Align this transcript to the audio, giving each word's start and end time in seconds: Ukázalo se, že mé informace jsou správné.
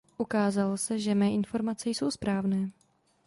Ukázalo 0.17 0.77
se, 0.77 0.99
že 0.99 1.15
mé 1.15 1.31
informace 1.31 1.89
jsou 1.89 2.11
správné. 2.11 2.71